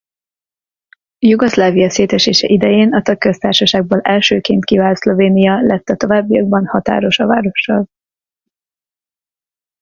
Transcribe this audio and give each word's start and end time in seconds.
Jugoszlávia 1.19 1.89
szétesése 1.89 2.47
idején 2.47 2.93
a 2.93 3.01
tagköztársaságból 3.01 3.99
elsőként 4.01 4.65
kivált 4.65 4.97
Szlovénia 4.97 5.61
lett 5.61 5.87
a 5.89 5.95
továbbiakban 5.95 6.67
határos 6.67 7.19
a 7.19 7.27
várossal. 7.27 7.87